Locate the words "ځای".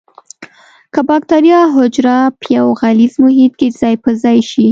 3.79-3.95, 4.21-4.37